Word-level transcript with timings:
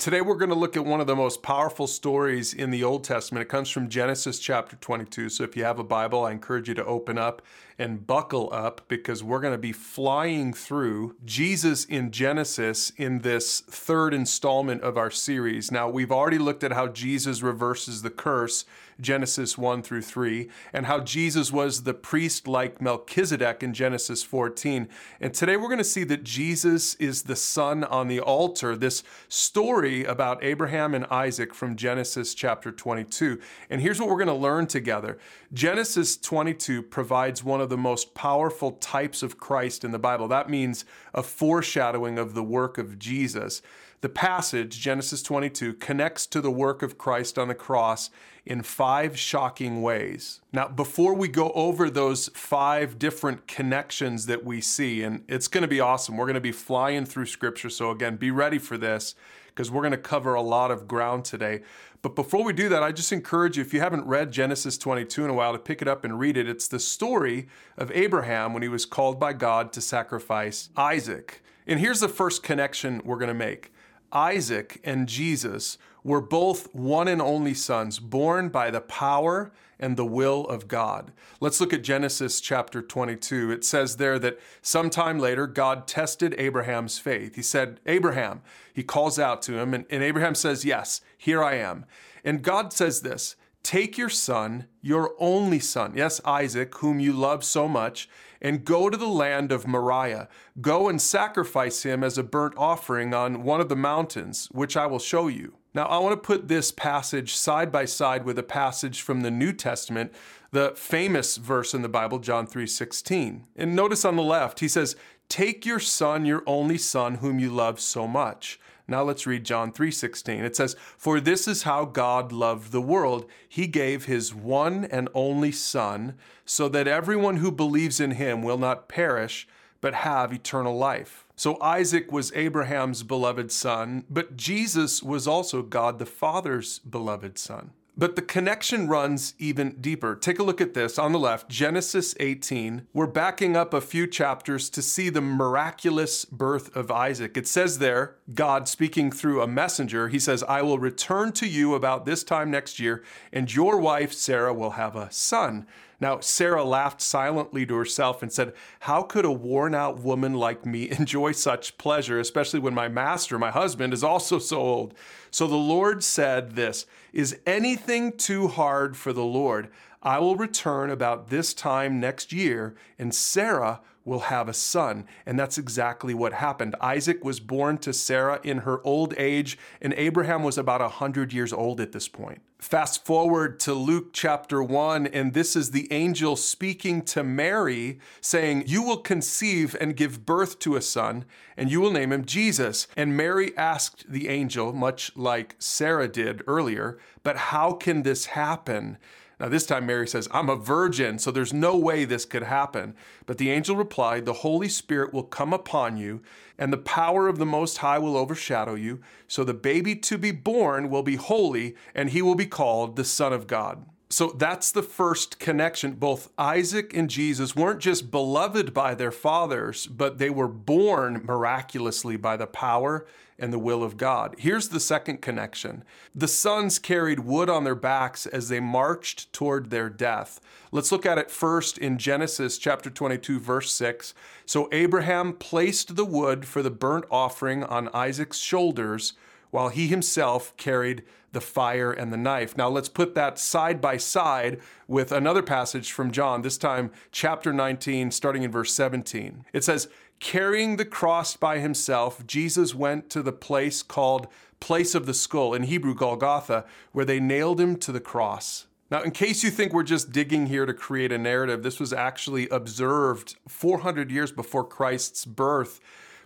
Today, 0.00 0.22
we're 0.22 0.36
going 0.36 0.48
to 0.48 0.56
look 0.56 0.78
at 0.78 0.86
one 0.86 1.02
of 1.02 1.06
the 1.06 1.14
most 1.14 1.42
powerful 1.42 1.86
stories 1.86 2.54
in 2.54 2.70
the 2.70 2.82
Old 2.82 3.04
Testament. 3.04 3.42
It 3.42 3.50
comes 3.50 3.68
from 3.68 3.90
Genesis 3.90 4.38
chapter 4.38 4.74
22. 4.76 5.28
So, 5.28 5.44
if 5.44 5.54
you 5.58 5.64
have 5.64 5.78
a 5.78 5.84
Bible, 5.84 6.24
I 6.24 6.30
encourage 6.30 6.68
you 6.68 6.74
to 6.76 6.84
open 6.86 7.18
up 7.18 7.42
and 7.78 8.06
buckle 8.06 8.48
up 8.50 8.80
because 8.88 9.22
we're 9.22 9.40
going 9.40 9.52
to 9.52 9.58
be 9.58 9.72
flying 9.72 10.54
through 10.54 11.16
Jesus 11.26 11.84
in 11.84 12.10
Genesis 12.12 12.92
in 12.96 13.20
this 13.20 13.60
third 13.60 14.14
installment 14.14 14.80
of 14.80 14.96
our 14.96 15.10
series. 15.10 15.70
Now, 15.70 15.90
we've 15.90 16.12
already 16.12 16.38
looked 16.38 16.64
at 16.64 16.72
how 16.72 16.88
Jesus 16.88 17.42
reverses 17.42 18.00
the 18.00 18.10
curse, 18.10 18.64
Genesis 19.00 19.56
1 19.58 19.82
through 19.82 20.02
3, 20.02 20.48
and 20.72 20.86
how 20.86 21.00
Jesus 21.00 21.52
was 21.52 21.82
the 21.82 21.94
priest 21.94 22.46
like 22.46 22.80
Melchizedek 22.80 23.62
in 23.62 23.74
Genesis 23.74 24.22
14. 24.22 24.88
And 25.20 25.34
today, 25.34 25.58
we're 25.58 25.68
going 25.68 25.78
to 25.78 25.84
see 25.84 26.04
that 26.04 26.24
Jesus 26.24 26.94
is 26.94 27.22
the 27.22 27.36
son 27.36 27.84
on 27.84 28.08
the 28.08 28.20
altar. 28.20 28.76
This 28.76 29.02
story 29.28 29.89
story 29.90 30.04
about 30.04 30.42
Abraham 30.44 30.94
and 30.94 31.04
Isaac 31.06 31.52
from 31.52 31.76
Genesis 31.76 32.34
chapter 32.34 32.70
22. 32.70 33.40
And 33.68 33.80
here's 33.80 33.98
what 33.98 34.08
we're 34.08 34.16
going 34.16 34.28
to 34.28 34.34
learn 34.34 34.66
together 34.66 35.18
Genesis 35.52 36.16
22 36.16 36.82
provides 36.82 37.42
one 37.42 37.60
of 37.60 37.70
the 37.70 37.76
most 37.76 38.14
powerful 38.14 38.72
types 38.72 39.22
of 39.22 39.38
Christ 39.38 39.84
in 39.84 39.90
the 39.90 39.98
Bible. 39.98 40.28
That 40.28 40.48
means 40.48 40.84
a 41.12 41.22
foreshadowing 41.22 42.18
of 42.18 42.34
the 42.34 42.42
work 42.42 42.78
of 42.78 42.98
Jesus. 42.98 43.62
The 44.02 44.08
passage, 44.08 44.80
Genesis 44.80 45.22
22, 45.22 45.74
connects 45.74 46.26
to 46.28 46.40
the 46.40 46.50
work 46.50 46.82
of 46.82 46.96
Christ 46.96 47.38
on 47.38 47.48
the 47.48 47.54
cross 47.54 48.08
in 48.46 48.62
five 48.62 49.18
shocking 49.18 49.82
ways. 49.82 50.40
Now, 50.54 50.68
before 50.68 51.12
we 51.12 51.28
go 51.28 51.50
over 51.50 51.90
those 51.90 52.28
five 52.28 52.98
different 52.98 53.46
connections 53.46 54.24
that 54.24 54.42
we 54.42 54.62
see, 54.62 55.02
and 55.02 55.22
it's 55.28 55.48
going 55.48 55.62
to 55.62 55.68
be 55.68 55.80
awesome, 55.80 56.16
we're 56.16 56.24
going 56.24 56.32
to 56.32 56.40
be 56.40 56.50
flying 56.50 57.04
through 57.04 57.26
scripture. 57.26 57.68
So, 57.68 57.90
again, 57.90 58.16
be 58.16 58.30
ready 58.30 58.56
for 58.56 58.78
this 58.78 59.14
because 59.48 59.70
we're 59.70 59.82
going 59.82 59.90
to 59.90 59.98
cover 59.98 60.32
a 60.32 60.40
lot 60.40 60.70
of 60.70 60.88
ground 60.88 61.26
today. 61.26 61.60
But 62.00 62.16
before 62.16 62.42
we 62.42 62.54
do 62.54 62.70
that, 62.70 62.82
I 62.82 62.92
just 62.92 63.12
encourage 63.12 63.58
you, 63.58 63.62
if 63.62 63.74
you 63.74 63.80
haven't 63.80 64.06
read 64.06 64.32
Genesis 64.32 64.78
22 64.78 65.24
in 65.24 65.30
a 65.30 65.34
while, 65.34 65.52
to 65.52 65.58
pick 65.58 65.82
it 65.82 65.88
up 65.88 66.04
and 66.04 66.18
read 66.18 66.38
it. 66.38 66.48
It's 66.48 66.68
the 66.68 66.78
story 66.78 67.48
of 67.76 67.90
Abraham 67.90 68.54
when 68.54 68.62
he 68.62 68.68
was 68.70 68.86
called 68.86 69.20
by 69.20 69.34
God 69.34 69.74
to 69.74 69.82
sacrifice 69.82 70.70
Isaac. 70.74 71.42
And 71.66 71.78
here's 71.78 72.00
the 72.00 72.08
first 72.08 72.42
connection 72.42 73.02
we're 73.04 73.18
going 73.18 73.28
to 73.28 73.34
make 73.34 73.70
Isaac 74.12 74.80
and 74.84 75.08
Jesus 75.08 75.78
were 76.02 76.20
both 76.20 76.74
one 76.74 77.08
and 77.08 77.20
only 77.20 77.54
sons, 77.54 77.98
born 77.98 78.48
by 78.48 78.70
the 78.70 78.80
power 78.80 79.52
and 79.78 79.96
the 79.96 80.06
will 80.06 80.46
of 80.46 80.68
God. 80.68 81.12
Let's 81.40 81.60
look 81.60 81.72
at 81.72 81.82
Genesis 81.82 82.40
chapter 82.40 82.82
22. 82.82 83.50
It 83.50 83.64
says 83.64 83.96
there 83.96 84.18
that 84.18 84.38
sometime 84.62 85.18
later, 85.18 85.46
God 85.46 85.86
tested 85.86 86.34
Abraham's 86.38 86.98
faith. 86.98 87.34
He 87.36 87.42
said, 87.42 87.80
Abraham, 87.86 88.42
he 88.72 88.82
calls 88.82 89.18
out 89.18 89.42
to 89.42 89.58
him, 89.58 89.74
and, 89.74 89.86
and 89.90 90.02
Abraham 90.02 90.34
says, 90.34 90.64
Yes, 90.64 91.00
here 91.16 91.42
I 91.42 91.54
am. 91.54 91.86
And 92.24 92.42
God 92.42 92.72
says 92.72 93.00
this 93.00 93.36
Take 93.62 93.98
your 93.98 94.08
son, 94.08 94.66
your 94.80 95.14
only 95.18 95.58
son, 95.58 95.92
yes, 95.94 96.20
Isaac, 96.24 96.74
whom 96.76 96.98
you 96.98 97.12
love 97.12 97.44
so 97.44 97.68
much, 97.68 98.08
and 98.40 98.64
go 98.64 98.88
to 98.88 98.96
the 98.96 99.06
land 99.06 99.52
of 99.52 99.66
Moriah. 99.66 100.28
Go 100.60 100.88
and 100.88 101.00
sacrifice 101.00 101.82
him 101.82 102.02
as 102.02 102.16
a 102.16 102.22
burnt 102.22 102.54
offering 102.56 103.12
on 103.12 103.42
one 103.42 103.60
of 103.60 103.68
the 103.68 103.76
mountains, 103.76 104.48
which 104.50 104.76
I 104.76 104.86
will 104.86 104.98
show 104.98 105.28
you. 105.28 105.54
Now, 105.74 105.84
I 105.84 105.98
want 105.98 106.14
to 106.14 106.26
put 106.26 106.48
this 106.48 106.72
passage 106.72 107.36
side 107.36 107.70
by 107.70 107.84
side 107.84 108.24
with 108.24 108.38
a 108.38 108.42
passage 108.42 109.02
from 109.02 109.20
the 109.20 109.30
New 109.30 109.52
Testament, 109.52 110.12
the 110.50 110.72
famous 110.74 111.36
verse 111.36 111.74
in 111.74 111.82
the 111.82 111.88
Bible, 111.88 112.18
John 112.18 112.46
3:16. 112.46 113.44
And 113.54 113.76
notice 113.76 114.04
on 114.04 114.16
the 114.16 114.22
left, 114.22 114.60
he 114.60 114.68
says, 114.68 114.96
"Take 115.28 115.64
your 115.64 115.78
son, 115.78 116.24
your 116.24 116.42
only 116.46 116.78
son, 116.78 117.16
whom 117.16 117.38
you 117.38 117.50
love 117.50 117.78
so 117.78 118.08
much." 118.08 118.58
Now 118.90 119.04
let's 119.04 119.26
read 119.26 119.44
John 119.44 119.72
3:16. 119.72 120.44
It 120.44 120.56
says, 120.56 120.74
"For 120.98 121.20
this 121.20 121.46
is 121.46 121.62
how 121.62 121.84
God 121.84 122.32
loved 122.32 122.72
the 122.72 122.80
world. 122.82 123.24
He 123.48 123.66
gave 123.68 124.06
his 124.06 124.34
one 124.34 124.84
and 124.84 125.08
only 125.14 125.52
son, 125.52 126.16
so 126.44 126.68
that 126.68 126.88
everyone 126.88 127.36
who 127.36 127.52
believes 127.52 128.00
in 128.00 128.10
him 128.10 128.42
will 128.42 128.58
not 128.58 128.88
perish, 128.88 129.46
but 129.80 129.94
have 129.94 130.32
eternal 130.32 130.76
life." 130.76 131.24
So 131.36 131.58
Isaac 131.62 132.10
was 132.12 132.32
Abraham's 132.34 133.02
beloved 133.02 133.52
son, 133.52 134.04
but 134.10 134.36
Jesus 134.36 135.02
was 135.02 135.26
also 135.26 135.62
God 135.62 135.98
the 135.98 136.04
Father's 136.04 136.80
beloved 136.80 137.38
son. 137.38 137.70
But 137.96 138.16
the 138.16 138.22
connection 138.22 138.88
runs 138.88 139.34
even 139.38 139.72
deeper. 139.80 140.14
Take 140.14 140.38
a 140.38 140.42
look 140.42 140.60
at 140.60 140.74
this 140.74 140.98
on 140.98 141.12
the 141.12 141.18
left, 141.18 141.48
Genesis 141.48 142.14
18. 142.18 142.86
We're 142.94 143.06
backing 143.06 143.56
up 143.56 143.74
a 143.74 143.80
few 143.80 144.06
chapters 144.06 144.70
to 144.70 144.82
see 144.82 145.10
the 145.10 145.20
miraculous 145.20 146.24
birth 146.24 146.74
of 146.76 146.90
Isaac. 146.90 147.36
It 147.36 147.46
says 147.46 147.78
there, 147.78 148.16
God 148.32 148.68
speaking 148.68 149.10
through 149.10 149.42
a 149.42 149.46
messenger, 149.46 150.08
he 150.08 150.18
says, 150.18 150.42
I 150.44 150.62
will 150.62 150.78
return 150.78 151.32
to 151.32 151.46
you 151.46 151.74
about 151.74 152.06
this 152.06 152.24
time 152.24 152.50
next 152.50 152.78
year, 152.80 153.04
and 153.32 153.52
your 153.52 153.78
wife 153.78 154.12
Sarah 154.12 154.54
will 154.54 154.72
have 154.72 154.96
a 154.96 155.10
son. 155.10 155.66
Now, 156.00 156.20
Sarah 156.20 156.64
laughed 156.64 157.02
silently 157.02 157.66
to 157.66 157.74
herself 157.74 158.22
and 158.22 158.32
said, 158.32 158.54
How 158.80 159.02
could 159.02 159.26
a 159.26 159.30
worn 159.30 159.74
out 159.74 160.00
woman 160.00 160.34
like 160.34 160.64
me 160.64 160.90
enjoy 160.98 161.32
such 161.32 161.76
pleasure, 161.78 162.18
especially 162.18 162.60
when 162.60 162.74
my 162.74 162.88
master, 162.88 163.38
my 163.38 163.50
husband, 163.50 163.92
is 163.92 164.02
also 164.02 164.38
so 164.38 164.58
old? 164.58 164.94
So 165.30 165.46
the 165.46 165.56
Lord 165.56 166.02
said 166.02 166.56
this 166.56 166.86
Is 167.12 167.38
anything 167.46 168.16
too 168.16 168.48
hard 168.48 168.96
for 168.96 169.12
the 169.12 169.24
Lord? 169.24 169.68
I 170.02 170.18
will 170.18 170.36
return 170.36 170.88
about 170.88 171.28
this 171.28 171.52
time 171.52 172.00
next 172.00 172.32
year, 172.32 172.74
and 172.98 173.14
Sarah 173.14 173.82
will 174.02 174.20
have 174.20 174.48
a 174.48 174.54
son. 174.54 175.06
And 175.26 175.38
that's 175.38 175.58
exactly 175.58 176.14
what 176.14 176.32
happened. 176.32 176.74
Isaac 176.80 177.22
was 177.22 177.38
born 177.38 177.76
to 177.78 177.92
Sarah 177.92 178.40
in 178.42 178.58
her 178.58 178.84
old 178.86 179.12
age, 179.18 179.58
and 179.82 179.92
Abraham 179.94 180.42
was 180.42 180.56
about 180.56 180.80
100 180.80 181.34
years 181.34 181.52
old 181.52 181.80
at 181.80 181.92
this 181.92 182.08
point. 182.08 182.40
Fast 182.60 183.06
forward 183.06 183.58
to 183.60 183.72
Luke 183.72 184.10
chapter 184.12 184.62
1, 184.62 185.06
and 185.06 185.32
this 185.32 185.56
is 185.56 185.70
the 185.70 185.90
angel 185.90 186.36
speaking 186.36 187.00
to 187.06 187.24
Mary, 187.24 187.98
saying, 188.20 188.64
You 188.66 188.82
will 188.82 188.98
conceive 188.98 189.74
and 189.80 189.96
give 189.96 190.26
birth 190.26 190.58
to 190.58 190.76
a 190.76 190.82
son, 190.82 191.24
and 191.56 191.70
you 191.70 191.80
will 191.80 191.90
name 191.90 192.12
him 192.12 192.26
Jesus. 192.26 192.86
And 192.98 193.16
Mary 193.16 193.56
asked 193.56 194.12
the 194.12 194.28
angel, 194.28 194.74
much 194.74 195.16
like 195.16 195.56
Sarah 195.58 196.06
did 196.06 196.42
earlier, 196.46 196.98
But 197.22 197.38
how 197.38 197.72
can 197.72 198.02
this 198.02 198.26
happen? 198.26 198.98
Now, 199.40 199.48
this 199.48 199.64
time 199.64 199.86
Mary 199.86 200.06
says, 200.06 200.28
I'm 200.32 200.50
a 200.50 200.56
virgin, 200.56 201.18
so 201.18 201.30
there's 201.30 201.54
no 201.54 201.74
way 201.74 202.04
this 202.04 202.26
could 202.26 202.42
happen. 202.42 202.94
But 203.24 203.38
the 203.38 203.50
angel 203.50 203.74
replied, 203.74 204.26
The 204.26 204.34
Holy 204.34 204.68
Spirit 204.68 205.14
will 205.14 205.22
come 205.22 205.54
upon 205.54 205.96
you, 205.96 206.20
and 206.58 206.70
the 206.70 206.76
power 206.76 207.26
of 207.26 207.38
the 207.38 207.46
Most 207.46 207.78
High 207.78 207.98
will 207.98 208.18
overshadow 208.18 208.74
you. 208.74 209.00
So 209.26 209.42
the 209.42 209.54
baby 209.54 209.96
to 209.96 210.18
be 210.18 210.30
born 210.30 210.90
will 210.90 211.02
be 211.02 211.16
holy, 211.16 211.74
and 211.94 212.10
he 212.10 212.20
will 212.20 212.34
be 212.34 212.44
called 212.44 212.96
the 212.96 213.04
Son 213.04 213.32
of 213.32 213.46
God. 213.46 213.86
So 214.12 214.34
that's 214.36 214.72
the 214.72 214.82
first 214.82 215.38
connection. 215.38 215.92
Both 215.92 216.32
Isaac 216.36 216.92
and 216.92 217.08
Jesus 217.08 217.54
weren't 217.54 217.78
just 217.78 218.10
beloved 218.10 218.74
by 218.74 218.96
their 218.96 219.12
fathers, 219.12 219.86
but 219.86 220.18
they 220.18 220.30
were 220.30 220.48
born 220.48 221.22
miraculously 221.24 222.16
by 222.16 222.36
the 222.36 222.48
power 222.48 223.06
and 223.38 223.52
the 223.52 223.58
will 223.58 223.84
of 223.84 223.96
God. 223.96 224.34
Here's 224.36 224.68
the 224.68 224.80
second 224.80 225.22
connection 225.22 225.84
the 226.12 226.26
sons 226.26 226.80
carried 226.80 227.20
wood 227.20 227.48
on 227.48 227.62
their 227.62 227.76
backs 227.76 228.26
as 228.26 228.48
they 228.48 228.58
marched 228.58 229.32
toward 229.32 229.70
their 229.70 229.88
death. 229.88 230.40
Let's 230.72 230.90
look 230.90 231.06
at 231.06 231.18
it 231.18 231.30
first 231.30 231.78
in 231.78 231.96
Genesis 231.96 232.58
chapter 232.58 232.90
22, 232.90 233.38
verse 233.38 233.72
6. 233.72 234.12
So 234.44 234.68
Abraham 234.72 235.34
placed 235.34 235.94
the 235.94 236.04
wood 236.04 236.46
for 236.46 236.62
the 236.62 236.70
burnt 236.70 237.04
offering 237.12 237.62
on 237.62 237.88
Isaac's 237.94 238.38
shoulders 238.38 239.12
while 239.50 239.68
he 239.68 239.88
himself 239.88 240.56
carried 240.56 241.02
the 241.32 241.40
fire 241.40 241.92
and 241.92 242.12
the 242.12 242.16
knife. 242.16 242.56
Now 242.56 242.68
let's 242.68 242.88
put 242.88 243.14
that 243.14 243.38
side 243.38 243.80
by 243.80 243.96
side 243.96 244.60
with 244.88 245.12
another 245.12 245.42
passage 245.42 245.92
from 245.92 246.10
John, 246.10 246.42
this 246.42 246.58
time 246.58 246.90
chapter 247.12 247.52
19, 247.52 248.10
starting 248.10 248.42
in 248.42 248.50
verse 248.50 248.74
17. 248.74 249.44
It 249.52 249.64
says, 249.64 249.88
Carrying 250.18 250.76
the 250.76 250.84
cross 250.84 251.36
by 251.36 251.60
himself, 251.60 252.26
Jesus 252.26 252.74
went 252.74 253.08
to 253.10 253.22
the 253.22 253.32
place 253.32 253.82
called 253.82 254.26
Place 254.60 254.94
of 254.94 255.06
the 255.06 255.14
Skull, 255.14 255.54
in 255.54 255.62
Hebrew, 255.62 255.94
Golgotha, 255.94 256.66
where 256.92 257.06
they 257.06 257.20
nailed 257.20 257.58
him 257.58 257.76
to 257.76 257.92
the 257.92 258.00
cross. 258.00 258.66
Now, 258.90 259.02
in 259.02 259.12
case 259.12 259.42
you 259.42 259.50
think 259.50 259.72
we're 259.72 259.82
just 259.84 260.12
digging 260.12 260.46
here 260.46 260.66
to 260.66 260.74
create 260.74 261.12
a 261.12 261.16
narrative, 261.16 261.62
this 261.62 261.80
was 261.80 261.92
actually 261.92 262.48
observed 262.48 263.36
400 263.48 264.10
years 264.10 264.32
before 264.32 264.64
Christ's 264.64 265.24
birth 265.24 265.80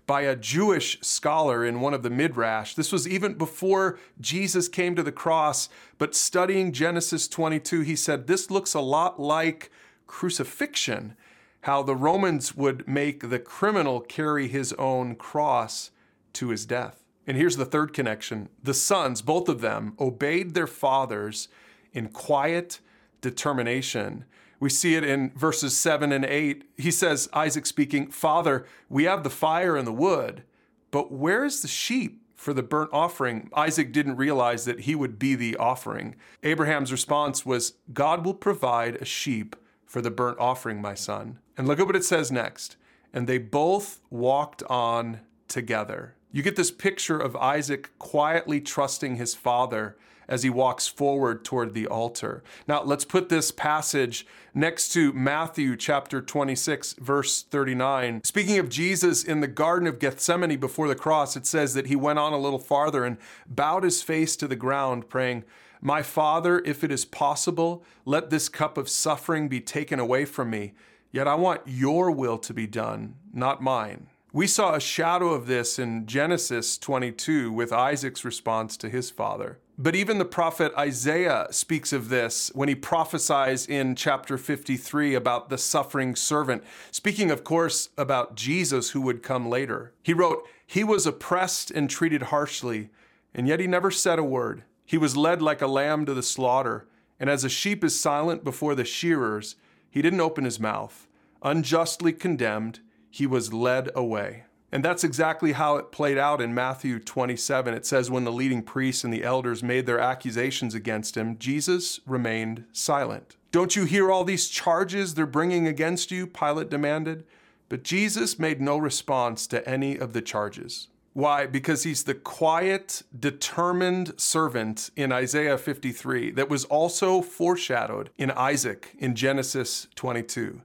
by 0.07 0.23
a 0.23 0.37
Jewish 0.37 1.01
scholar 1.01 1.65
in 1.65 1.81
one 1.81 1.95
of 1.95 2.03
the 2.03 2.11
Midrash. 2.11 2.75
This 2.75 2.93
was 2.93 3.09
even 3.09 3.35
before 3.35 3.99
Jesus 4.21 4.69
came 4.69 4.95
to 4.97 5.03
the 5.03 5.13
cross, 5.13 5.69
but 5.99 6.15
studying 6.15 6.73
Genesis 6.73 7.27
22, 7.29 7.81
he 7.81 7.97
said, 7.97 8.27
This 8.27 8.51
looks 8.51 8.75
a 8.75 8.81
lot 8.81 9.19
like 9.19 9.71
crucifixion, 10.07 11.17
how 11.63 11.83
the 11.83 11.97
Romans 11.97 12.55
would 12.55 12.87
make 12.87 13.31
the 13.31 13.39
criminal 13.39 14.01
carry 14.01 14.49
his 14.49 14.73
own 14.75 15.15
cross 15.17 15.91
to 16.35 16.51
his 16.51 16.67
death. 16.67 17.05
And 17.27 17.37
here's 17.37 17.57
the 17.57 17.65
third 17.65 17.93
connection 17.93 18.51
the 18.63 18.75
sons, 18.75 19.23
both 19.23 19.49
of 19.49 19.61
them, 19.61 19.95
obeyed 19.99 20.55
their 20.55 20.67
fathers 20.67 21.49
in 21.93 22.09
quiet 22.09 22.81
determination. 23.21 24.25
We 24.65 24.71
see 24.71 24.95
it 24.95 25.05
in 25.05 25.31
verses 25.37 25.77
7 25.77 26.11
and 26.11 26.25
8. 26.25 26.65
He 26.79 26.91
says, 26.91 27.29
Isaac 27.35 27.67
speaking, 27.67 28.11
Father, 28.11 28.65
we 28.89 29.05
have 29.05 29.23
the 29.23 29.29
fire 29.29 29.77
and 29.77 29.87
the 29.87 29.93
wood, 29.93 30.43
but 30.91 31.13
where 31.13 31.45
is 31.45 31.61
the 31.61 31.69
sheep 31.69 32.23
for 32.35 32.55
the 32.55 32.63
burnt 32.63 32.89
offering, 32.91 33.51
Isaac 33.53 33.93
didn't 33.93 34.17
realize 34.17 34.65
that 34.65 34.81
he 34.81 34.95
would 34.95 35.19
be 35.19 35.35
the 35.35 35.55
offering. 35.59 36.17
Abraham's 36.43 36.93
response 36.93 37.45
was, 37.45 37.75
God 37.93 38.25
will 38.25 38.33
provide 38.33 38.97
a 38.97 39.05
sheep 39.05 39.55
for 39.85 40.01
the 40.01 40.11
burnt 40.11 40.39
offering, 40.41 40.81
my 40.81 40.95
son. 40.95 41.41
And 41.59 41.69
look 41.69 41.79
at 41.79 41.85
what 41.85 41.95
it 41.95 42.03
says 42.03 42.33
next. 42.33 42.77
And 43.13 43.27
they 43.27 43.37
both 43.37 44.01
walked 44.09 44.63
on 44.63 45.21
together. 45.47 46.15
You 46.35 46.43
get 46.43 46.57
this 46.57 46.73
picture 46.73 47.17
of 47.17 47.37
Isaac 47.37 47.97
quietly 48.01 48.61
trusting 48.61 49.15
his 49.15 49.37
father 49.37 49.97
as 50.27 50.43
he 50.43 50.51
walks 50.51 50.89
forward 50.89 51.45
toward 51.45 51.75
the 51.75 51.87
altar. 51.87 52.43
Now, 52.67 52.83
let's 52.83 53.05
put 53.05 53.29
this 53.29 53.53
passage 53.53 54.27
next 54.53 54.93
to 54.95 55.13
Matthew 55.13 55.77
chapter 55.77 56.21
26, 56.21 56.95
verse 56.95 57.45
39. 57.45 58.23
Speaking 58.25 58.59
of 58.59 58.69
Jesus 58.69 59.23
in 59.23 59.43
the 59.43 59.47
Garden 59.47 59.87
of 59.87 60.01
Gethsemane 60.01 60.59
before 60.59 60.89
the 60.89 60.97
cross, 60.97 61.37
it 61.37 61.47
says 61.47 61.75
that 61.75 61.87
he 61.87 61.95
went 61.95 62.19
on 62.19 62.33
a 62.33 62.41
little 62.41 62.59
farther 62.59 63.05
and 63.05 63.17
bowed 63.47 63.85
his 63.85 64.03
face 64.03 64.35
to 64.35 64.49
the 64.49 64.57
ground, 64.57 65.09
praying, 65.09 65.45
My 65.81 66.03
Father, 66.03 66.61
if 66.65 66.83
it 66.83 66.91
is 66.91 67.05
possible, 67.05 67.85
let 68.05 68.31
this 68.31 68.49
cup 68.49 68.77
of 68.77 68.89
suffering 68.89 69.47
be 69.47 69.61
taken 69.61 70.01
away 70.01 70.25
from 70.25 70.51
me. 70.51 70.75
Yet 71.13 71.29
I 71.29 71.37
want 71.37 71.61
your 71.65 72.11
will 72.11 72.39
to 72.39 72.53
be 72.53 72.67
done, 72.67 73.15
not 73.33 73.63
mine. 73.63 74.09
We 74.35 74.49
saw 74.49 74.75
a 74.75 74.81
shadow 74.81 75.29
of 75.29 75.47
this 75.47 75.79
in 75.79 76.07
Genesis 76.07 76.77
22 76.77 77.53
with 77.53 77.73
Isaac's 77.73 78.25
response 78.25 78.77
to 78.79 78.89
his 78.89 79.09
father. 79.09 79.61
But 79.79 79.95
even 79.95 80.19
the 80.19 80.25
prophet 80.25 80.73
Isaiah 80.77 81.47
speaks 81.53 81.93
of 81.93 82.09
this 82.09 82.51
when 82.53 82.69
he 82.69 82.75
prophesies 82.75 83.65
in 83.65 83.95
chapter 83.95 84.37
53 84.37 85.15
about 85.15 85.51
the 85.51 85.57
suffering 85.57 86.17
servant, 86.17 86.65
speaking, 86.91 87.31
of 87.31 87.45
course, 87.45 87.91
about 87.97 88.35
Jesus 88.35 88.91
who 88.91 89.01
would 89.03 89.23
come 89.23 89.49
later. 89.49 89.93
He 90.03 90.13
wrote, 90.13 90.45
He 90.67 90.83
was 90.83 91.07
oppressed 91.07 91.71
and 91.71 91.89
treated 91.89 92.23
harshly, 92.23 92.91
and 93.33 93.47
yet 93.47 93.61
he 93.61 93.69
never 93.69 93.93
said 93.93 94.19
a 94.19 94.25
word. 94.25 94.65
He 94.85 94.99
was 94.99 95.17
led 95.17 95.43
like 95.43 95.63
a 95.63 95.69
lamb 95.69 96.07
to 96.07 96.13
the 96.13 96.25
slaughter, 96.25 96.89
and 97.21 97.31
as 97.31 97.45
a 97.45 97.49
sheep 97.49 97.85
is 97.85 98.01
silent 98.01 98.43
before 98.43 98.75
the 98.75 98.85
shearers, 98.85 99.55
he 99.89 100.03
didn't 100.03 100.19
open 100.19 100.43
his 100.43 100.59
mouth. 100.59 101.07
Unjustly 101.41 102.13
condemned, 102.13 102.81
he 103.15 103.29
was 103.29 103.53
led 103.53 103.89
away. 103.95 104.43
And 104.73 104.85
that's 104.85 105.05
exactly 105.05 105.53
how 105.53 105.77
it 105.77 105.93
played 105.93 106.19
out 106.19 106.41
in 106.41 106.53
Matthew 106.53 106.99
27. 106.99 107.73
It 107.73 107.87
says, 107.87 108.11
when 108.11 108.25
the 108.25 108.33
leading 108.33 108.61
priests 108.61 109.05
and 109.05 109.15
the 109.15 109.23
elders 109.23 109.63
made 109.63 109.87
their 109.87 110.01
accusations 110.01 110.75
against 110.75 111.17
him, 111.17 111.39
Jesus 111.39 112.01
remained 112.07 112.65
silent. 112.73 113.37
Don't 113.53 113.77
you 113.77 113.85
hear 113.85 114.11
all 114.11 114.25
these 114.25 114.49
charges 114.49 115.15
they're 115.15 115.27
bringing 115.27 115.69
against 115.69 116.11
you? 116.11 116.27
Pilate 116.27 116.71
demanded. 116.71 117.23
But 117.69 117.85
Jesus 117.85 118.37
made 118.41 118.61
no 118.61 118.79
response 118.79 119.47
to 119.47 119.69
any 119.69 119.97
of 119.97 120.13
the 120.13 120.21
charges. 120.21 120.89
Why? 121.13 121.47
Because 121.47 121.85
he's 121.85 122.03
the 122.03 122.15
quiet, 122.15 123.05
determined 123.17 124.21
servant 124.21 124.91
in 124.97 125.13
Isaiah 125.13 125.57
53 125.57 126.33
that 126.33 126.51
was 126.51 126.65
also 126.65 127.23
foreshadowed 127.23 128.11
in 128.19 128.33
Isaac 128.33 128.97
in 128.99 129.15
Genesis 129.15 129.87
22. 129.95 130.63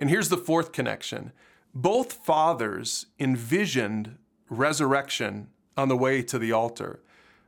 And 0.00 0.10
here's 0.10 0.30
the 0.30 0.36
fourth 0.36 0.72
connection 0.72 1.30
both 1.74 2.12
fathers 2.12 3.06
envisioned 3.18 4.16
resurrection 4.48 5.48
on 5.76 5.88
the 5.88 5.96
way 5.96 6.22
to 6.22 6.38
the 6.38 6.52
altar. 6.52 7.00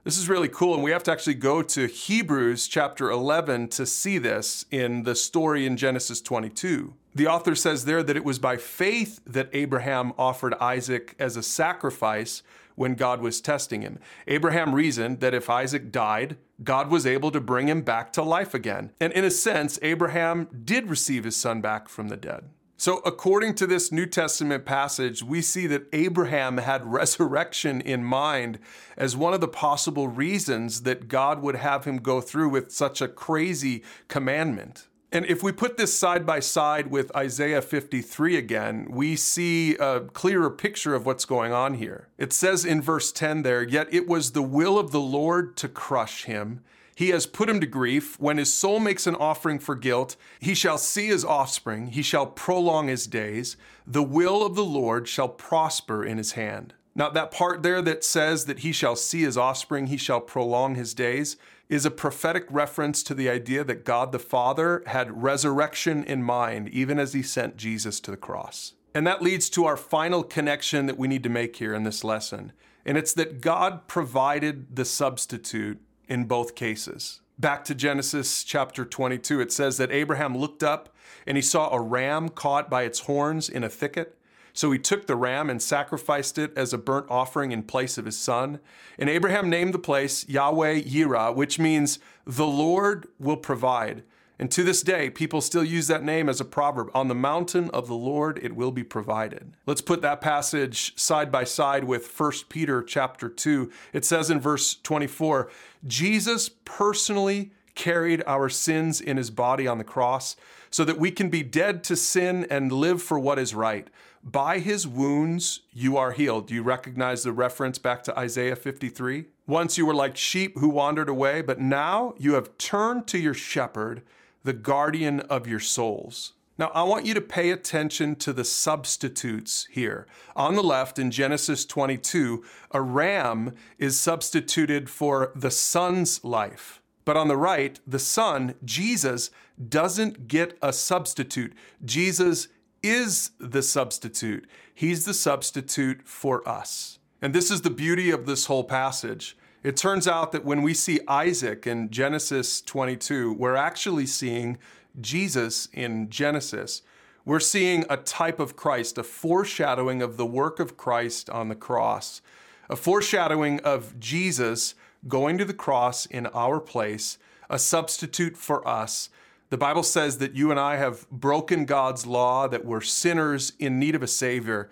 This 0.04 0.18
is 0.18 0.28
really 0.28 0.48
cool, 0.48 0.74
and 0.74 0.82
we 0.82 0.90
have 0.90 1.02
to 1.04 1.12
actually 1.12 1.34
go 1.34 1.62
to 1.62 1.86
Hebrews 1.86 2.68
chapter 2.68 3.10
11 3.10 3.68
to 3.68 3.86
see 3.86 4.18
this 4.18 4.66
in 4.70 5.04
the 5.04 5.14
story 5.14 5.64
in 5.64 5.78
Genesis 5.78 6.20
22. 6.20 6.92
The 7.14 7.26
author 7.26 7.54
says 7.54 7.84
there 7.84 8.02
that 8.02 8.16
it 8.16 8.24
was 8.24 8.38
by 8.38 8.58
faith 8.58 9.20
that 9.26 9.48
Abraham 9.52 10.12
offered 10.18 10.54
Isaac 10.60 11.14
as 11.18 11.36
a 11.36 11.42
sacrifice 11.42 12.42
when 12.74 12.96
God 12.96 13.20
was 13.22 13.40
testing 13.40 13.82
him. 13.82 13.98
Abraham 14.26 14.74
reasoned 14.74 15.20
that 15.20 15.32
if 15.32 15.48
Isaac 15.48 15.90
died, 15.90 16.36
God 16.62 16.90
was 16.90 17.06
able 17.06 17.30
to 17.30 17.40
bring 17.40 17.68
him 17.68 17.82
back 17.82 18.12
to 18.14 18.22
life 18.22 18.52
again. 18.52 18.90
And 19.00 19.12
in 19.12 19.24
a 19.24 19.30
sense, 19.30 19.78
Abraham 19.80 20.48
did 20.64 20.90
receive 20.90 21.24
his 21.24 21.36
son 21.36 21.60
back 21.60 21.88
from 21.88 22.08
the 22.08 22.16
dead. 22.16 22.44
So, 22.76 22.98
according 23.04 23.54
to 23.56 23.66
this 23.66 23.92
New 23.92 24.04
Testament 24.04 24.64
passage, 24.64 25.22
we 25.22 25.42
see 25.42 25.66
that 25.68 25.86
Abraham 25.92 26.58
had 26.58 26.84
resurrection 26.92 27.80
in 27.80 28.04
mind 28.04 28.58
as 28.96 29.16
one 29.16 29.32
of 29.32 29.40
the 29.40 29.48
possible 29.48 30.08
reasons 30.08 30.82
that 30.82 31.08
God 31.08 31.40
would 31.40 31.56
have 31.56 31.84
him 31.84 31.98
go 31.98 32.20
through 32.20 32.48
with 32.48 32.72
such 32.72 33.00
a 33.00 33.08
crazy 33.08 33.84
commandment. 34.08 34.88
And 35.12 35.24
if 35.26 35.44
we 35.44 35.52
put 35.52 35.76
this 35.76 35.96
side 35.96 36.26
by 36.26 36.40
side 36.40 36.88
with 36.88 37.14
Isaiah 37.14 37.62
53 37.62 38.36
again, 38.36 38.88
we 38.90 39.14
see 39.14 39.76
a 39.76 40.00
clearer 40.00 40.50
picture 40.50 40.96
of 40.96 41.06
what's 41.06 41.24
going 41.24 41.52
on 41.52 41.74
here. 41.74 42.08
It 42.18 42.32
says 42.32 42.64
in 42.64 42.82
verse 42.82 43.12
10 43.12 43.42
there, 43.42 43.62
Yet 43.62 43.86
it 43.94 44.08
was 44.08 44.32
the 44.32 44.42
will 44.42 44.76
of 44.76 44.90
the 44.90 45.00
Lord 45.00 45.56
to 45.58 45.68
crush 45.68 46.24
him. 46.24 46.64
He 46.94 47.08
has 47.08 47.26
put 47.26 47.49
him 47.49 47.61
to 47.61 47.67
grief. 47.67 48.19
When 48.20 48.38
his 48.38 48.52
soul 48.52 48.79
makes 48.79 49.06
an 49.06 49.17
offering 49.17 49.58
for 49.58 49.75
guilt, 49.75 50.17
he 50.38 50.55
shall 50.55 50.79
see 50.79 51.08
his 51.08 51.25
offspring, 51.25 51.88
he 51.88 52.02
shall 52.02 52.26
prolong 52.26 52.88
his 52.88 53.06
days. 53.06 53.56
The 53.87 54.02
will 54.02 54.44
of 54.44 54.55
the 54.55 54.64
Lord 54.64 55.08
shall 55.08 55.29
prosper 55.29 56.05
in 56.05 56.19
his 56.19 56.32
hand. 56.32 56.75
Now, 56.94 57.11
that 57.11 57.32
part 57.32 57.64
there 57.64 57.82
that 57.82 58.05
says 58.05 58.44
that 58.44 58.61
he 58.61 58.70
shall 58.70 58.94
see 58.94 59.23
his 59.23 59.37
offspring, 59.37 59.88
he 59.88 59.96
shall 59.96 60.20
prolong 60.20 60.76
his 60.76 60.94
days, 60.94 61.37
is 61.69 61.85
a 61.85 61.91
prophetic 61.91 62.46
reference 62.50 63.02
to 63.02 63.14
the 63.14 63.29
idea 63.29 63.64
that 63.64 63.85
God 63.85 64.12
the 64.12 64.19
Father 64.19 64.85
had 64.87 65.23
resurrection 65.23 66.05
in 66.05 66.23
mind, 66.23 66.69
even 66.69 67.00
as 67.00 67.12
he 67.12 67.23
sent 67.23 67.56
Jesus 67.56 67.99
to 68.00 68.12
the 68.12 68.17
cross. 68.17 68.75
And 68.94 69.06
that 69.08 69.23
leads 69.23 69.50
to 69.50 69.64
our 69.64 69.76
final 69.76 70.23
connection 70.23 70.87
that 70.87 70.99
we 70.99 71.08
need 71.08 71.25
to 71.25 71.29
make 71.29 71.56
here 71.56 71.75
in 71.75 71.82
this 71.82 72.05
lesson. 72.05 72.52
And 72.87 72.96
it's 72.96 73.14
that 73.14 73.41
God 73.41 73.88
provided 73.88 74.76
the 74.76 74.85
substitute 74.85 75.81
in 76.08 76.24
both 76.24 76.54
cases. 76.54 77.20
Back 77.38 77.64
to 77.64 77.74
Genesis 77.74 78.44
chapter 78.44 78.84
22, 78.84 79.40
it 79.40 79.52
says 79.52 79.76
that 79.78 79.90
Abraham 79.90 80.36
looked 80.36 80.62
up 80.62 80.94
and 81.26 81.36
he 81.36 81.42
saw 81.42 81.70
a 81.70 81.80
ram 81.80 82.28
caught 82.28 82.70
by 82.70 82.82
its 82.82 83.00
horns 83.00 83.48
in 83.48 83.64
a 83.64 83.68
thicket. 83.68 84.16
So 84.52 84.70
he 84.70 84.78
took 84.78 85.06
the 85.06 85.16
ram 85.16 85.50
and 85.50 85.60
sacrificed 85.60 86.38
it 86.38 86.56
as 86.56 86.72
a 86.72 86.78
burnt 86.78 87.06
offering 87.10 87.50
in 87.50 87.64
place 87.64 87.98
of 87.98 88.04
his 88.04 88.16
son. 88.16 88.60
And 88.98 89.10
Abraham 89.10 89.50
named 89.50 89.74
the 89.74 89.80
place 89.80 90.28
Yahweh 90.28 90.82
Yireh, 90.82 91.34
which 91.34 91.58
means 91.58 91.98
the 92.24 92.46
Lord 92.46 93.08
will 93.18 93.36
provide. 93.36 94.04
And 94.38 94.50
to 94.50 94.64
this 94.64 94.82
day, 94.82 95.10
people 95.10 95.40
still 95.40 95.62
use 95.62 95.86
that 95.86 96.02
name 96.02 96.28
as 96.28 96.40
a 96.40 96.44
proverb. 96.44 96.90
On 96.94 97.08
the 97.08 97.14
mountain 97.14 97.70
of 97.70 97.86
the 97.86 97.94
Lord 97.94 98.38
it 98.42 98.56
will 98.56 98.72
be 98.72 98.82
provided. 98.82 99.56
Let's 99.66 99.81
put 99.81 100.02
that 100.02 100.20
passage 100.20 100.98
side 100.98 101.31
by 101.31 101.44
side 101.44 101.84
with 101.84 102.19
1 102.19 102.32
Peter 102.48 102.82
chapter 102.82 103.28
2. 103.28 103.70
It 103.92 104.04
says 104.04 104.31
in 104.31 104.40
verse 104.40 104.75
24, 104.75 105.50
Jesus 105.86 106.48
personally 106.64 107.53
carried 107.74 108.22
our 108.26 108.48
sins 108.48 109.00
in 109.00 109.17
his 109.17 109.31
body 109.31 109.67
on 109.67 109.79
the 109.79 109.84
cross 109.84 110.36
so 110.70 110.84
that 110.84 110.98
we 110.98 111.10
can 111.10 111.29
be 111.29 111.43
dead 111.43 111.84
to 111.84 111.94
sin 111.94 112.46
and 112.50 112.72
live 112.72 113.00
for 113.03 113.19
what 113.19 113.38
is 113.38 113.55
right. 113.55 113.88
By 114.24 114.58
his 114.58 114.88
wounds 114.88 115.60
you 115.72 115.96
are 115.96 116.12
healed. 116.12 116.48
Do 116.48 116.55
you 116.55 116.62
recognize 116.62 117.22
the 117.22 117.32
reference 117.32 117.79
back 117.79 118.03
to 118.05 118.19
Isaiah 118.19 118.56
53? 118.56 119.26
Once 119.46 119.76
you 119.76 119.86
were 119.86 119.94
like 119.94 120.17
sheep 120.17 120.58
who 120.58 120.69
wandered 120.69 121.08
away, 121.08 121.43
but 121.43 121.60
now 121.60 122.14
you 122.19 122.34
have 122.34 122.56
turned 122.58 123.06
to 123.08 123.19
your 123.19 123.34
shepherd 123.34 124.03
the 124.44 124.53
guardian 124.53 125.20
of 125.20 125.48
your 125.48 125.60
souls. 125.60 126.34
Now, 126.56 126.70
I 126.72 126.84
want 126.84 127.05
you 127.05 127.15
to 127.15 127.20
pay 127.20 127.51
attention 127.51 128.15
to 128.17 128.32
the 128.32 128.44
substitutes 128.44 129.67
here. 129.72 130.06
On 130.36 130.55
the 130.55 130.63
left 130.63 131.01
in 131.01 131.10
Genesis 131.10 131.65
22, 131.65 132.44
a 132.70 132.81
ram 132.81 133.55
is 133.77 133.98
substituted 133.98 134.89
for 134.89 135.32
the 135.34 135.51
son's 135.51 136.22
life. 136.22 136.81
But 137.05 137.17
on 137.17 137.27
the 137.27 137.36
right, 137.36 137.81
the 137.86 137.98
son, 137.98 138.55
Jesus, 138.65 139.31
doesn't 139.69 140.29
get 140.29 140.56
a 140.63 140.72
substitute. 140.72 141.55
Jesus 141.84 142.48
is 142.84 143.32
the 143.41 143.63
substitute. 143.63 144.46
He's 144.72 145.06
the 145.06 145.15
substitute 145.15 146.03
for 146.05 146.46
us. 146.48 146.98
And 147.20 147.34
this 147.34 147.51
is 147.51 147.63
the 147.63 147.70
beauty 147.70 148.10
of 148.10 148.27
this 148.27 148.46
whole 148.46 148.65
passage. 148.65 149.36
It 149.64 149.78
turns 149.78 150.06
out 150.06 150.32
that 150.32 150.44
when 150.44 150.60
we 150.60 150.74
see 150.74 151.00
Isaac 151.08 151.66
in 151.66 151.88
Genesis 151.88 152.60
22, 152.60 153.32
we're 153.32 153.56
actually 153.56 154.04
seeing 154.04 154.58
Jesus 155.00 155.70
in 155.72 156.10
Genesis. 156.10 156.82
We're 157.24 157.40
seeing 157.40 157.86
a 157.88 157.96
type 157.96 158.38
of 158.38 158.56
Christ, 158.56 158.98
a 158.98 159.02
foreshadowing 159.02 160.02
of 160.02 160.18
the 160.18 160.26
work 160.26 160.60
of 160.60 160.76
Christ 160.76 161.30
on 161.30 161.48
the 161.48 161.54
cross, 161.54 162.20
a 162.68 162.76
foreshadowing 162.76 163.58
of 163.60 163.98
Jesus 163.98 164.74
going 165.08 165.38
to 165.38 165.46
the 165.46 165.54
cross 165.54 166.04
in 166.04 166.26
our 166.26 166.60
place, 166.60 167.16
a 167.48 167.58
substitute 167.58 168.36
for 168.36 168.68
us. 168.68 169.08
The 169.48 169.56
Bible 169.56 169.82
says 169.82 170.18
that 170.18 170.34
you 170.34 170.50
and 170.50 170.60
I 170.60 170.76
have 170.76 171.08
broken 171.10 171.64
God's 171.64 172.06
law, 172.06 172.46
that 172.48 172.66
we're 172.66 172.82
sinners 172.82 173.54
in 173.58 173.78
need 173.78 173.94
of 173.94 174.02
a 174.02 174.08
Savior. 174.08 174.68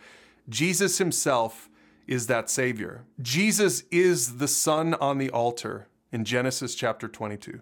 Jesus 0.50 0.98
Himself 0.98 1.70
is 2.12 2.26
that 2.26 2.50
Savior. 2.50 3.04
Jesus 3.22 3.84
is 3.90 4.36
the 4.36 4.46
Son 4.46 4.92
on 4.92 5.16
the 5.16 5.30
altar 5.30 5.88
in 6.12 6.26
Genesis 6.26 6.74
chapter 6.74 7.08
22. 7.08 7.60